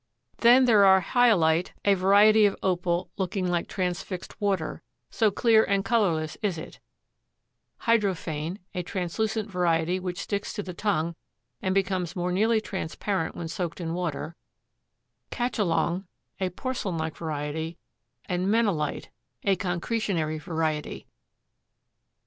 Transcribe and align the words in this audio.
Then 0.37 0.65
there 0.65 0.83
are 0.83 0.99
hyalite, 0.99 1.73
a 1.85 1.93
variety 1.93 2.47
of 2.47 2.55
Opal 2.63 3.11
looking 3.19 3.47
like 3.47 3.67
transfixed 3.67 4.41
water, 4.41 4.81
so 5.11 5.29
clear 5.29 5.63
and 5.63 5.85
colorless 5.85 6.37
is 6.41 6.57
it; 6.57 6.79
hydrophane, 7.77 8.57
a 8.73 8.81
translucent 8.81 9.51
variety 9.51 9.99
which 9.99 10.17
sticks 10.17 10.53
to 10.53 10.63
the 10.63 10.73
tongue 10.73 11.13
and 11.61 11.75
becomes 11.75 12.15
more 12.15 12.31
nearly 12.31 12.59
transparent 12.59 13.35
when 13.35 13.47
soaked 13.47 13.79
in 13.79 13.93
water; 13.93 14.35
cacholong, 15.29 16.07
a 16.39 16.49
porcelain 16.49 16.97
like 16.97 17.15
variety, 17.15 17.77
and 18.25 18.47
menilite, 18.47 19.09
a 19.43 19.55
concretionary 19.55 20.41
variety. 20.41 21.05